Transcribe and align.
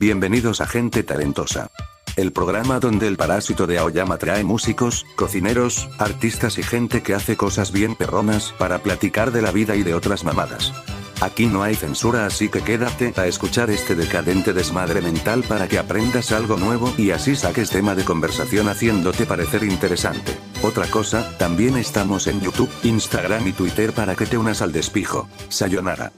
Bienvenidos 0.00 0.60
a 0.60 0.68
Gente 0.68 1.02
Talentosa. 1.02 1.72
El 2.14 2.32
programa 2.32 2.78
donde 2.78 3.08
el 3.08 3.16
parásito 3.16 3.66
de 3.66 3.78
Aoyama 3.78 4.16
trae 4.16 4.44
músicos, 4.44 5.04
cocineros, 5.16 5.88
artistas 5.98 6.56
y 6.58 6.62
gente 6.62 7.02
que 7.02 7.14
hace 7.14 7.36
cosas 7.36 7.72
bien 7.72 7.96
perronas 7.96 8.54
para 8.58 8.78
platicar 8.78 9.32
de 9.32 9.42
la 9.42 9.50
vida 9.50 9.74
y 9.74 9.82
de 9.82 9.94
otras 9.94 10.22
mamadas. 10.22 10.72
Aquí 11.20 11.46
no 11.46 11.64
hay 11.64 11.74
censura 11.74 12.26
así 12.26 12.48
que 12.48 12.62
quédate 12.62 13.12
a 13.16 13.26
escuchar 13.26 13.70
este 13.70 13.96
decadente 13.96 14.52
desmadre 14.52 15.00
mental 15.00 15.42
para 15.42 15.66
que 15.66 15.80
aprendas 15.80 16.30
algo 16.30 16.56
nuevo 16.56 16.94
y 16.96 17.10
así 17.10 17.34
saques 17.34 17.70
tema 17.70 17.96
de 17.96 18.04
conversación 18.04 18.68
haciéndote 18.68 19.26
parecer 19.26 19.64
interesante. 19.64 20.38
Otra 20.62 20.86
cosa, 20.86 21.36
también 21.38 21.76
estamos 21.76 22.28
en 22.28 22.40
YouTube, 22.40 22.70
Instagram 22.84 23.48
y 23.48 23.52
Twitter 23.52 23.92
para 23.92 24.14
que 24.14 24.26
te 24.26 24.38
unas 24.38 24.62
al 24.62 24.70
despijo. 24.70 25.28
Sayonara. 25.48 26.12